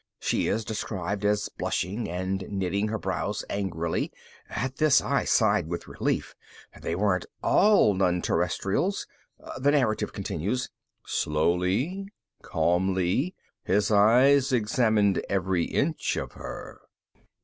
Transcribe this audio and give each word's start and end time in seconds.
She 0.19 0.47
is 0.47 0.65
described 0.65 1.23
as 1.25 1.47
blushing 1.47 2.09
and 2.09 2.43
knitting 2.49 2.87
her 2.87 2.97
brows 2.97 3.45
angrily. 3.51 4.11
At 4.49 4.77
this, 4.77 4.99
I 4.99 5.25
sighed 5.25 5.67
with 5.67 5.87
relief. 5.87 6.33
They 6.81 6.95
weren't 6.95 7.27
all 7.43 7.93
non 7.93 8.23
Terrestrials. 8.23 9.05
The 9.59 9.69
narrative 9.69 10.11
continues:_... 10.11 10.63
slowly, 11.05 12.07
calmly, 12.41 13.35
his 13.63 13.91
eyes 13.91 14.51
examined 14.51 15.23
every 15.29 15.65
inch 15.65 16.15
of 16.17 16.31
her. 16.31 16.81